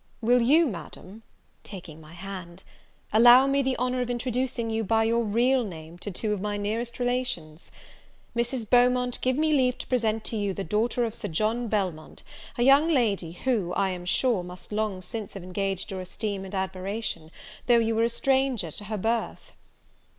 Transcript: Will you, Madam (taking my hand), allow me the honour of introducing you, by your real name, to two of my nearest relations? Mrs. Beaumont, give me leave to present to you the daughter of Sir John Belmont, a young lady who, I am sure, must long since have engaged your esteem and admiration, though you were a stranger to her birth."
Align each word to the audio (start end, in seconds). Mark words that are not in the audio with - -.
Will 0.19 0.41
you, 0.41 0.65
Madam 0.65 1.21
(taking 1.63 2.01
my 2.01 2.13
hand), 2.13 2.63
allow 3.13 3.45
me 3.45 3.61
the 3.61 3.77
honour 3.77 4.01
of 4.01 4.09
introducing 4.09 4.71
you, 4.71 4.83
by 4.83 5.03
your 5.03 5.23
real 5.23 5.63
name, 5.63 5.99
to 5.99 6.09
two 6.09 6.33
of 6.33 6.41
my 6.41 6.57
nearest 6.57 6.97
relations? 6.97 7.71
Mrs. 8.35 8.67
Beaumont, 8.67 9.21
give 9.21 9.37
me 9.37 9.53
leave 9.53 9.77
to 9.77 9.85
present 9.85 10.23
to 10.23 10.35
you 10.35 10.55
the 10.55 10.63
daughter 10.63 11.03
of 11.05 11.13
Sir 11.13 11.27
John 11.27 11.67
Belmont, 11.67 12.23
a 12.57 12.63
young 12.63 12.87
lady 12.91 13.33
who, 13.33 13.73
I 13.73 13.89
am 13.91 14.05
sure, 14.05 14.41
must 14.41 14.71
long 14.71 15.03
since 15.03 15.35
have 15.35 15.43
engaged 15.43 15.91
your 15.91 16.01
esteem 16.01 16.45
and 16.45 16.55
admiration, 16.55 17.29
though 17.67 17.77
you 17.77 17.93
were 17.93 18.03
a 18.05 18.09
stranger 18.09 18.71
to 18.71 18.85
her 18.85 18.97
birth." 18.97 19.51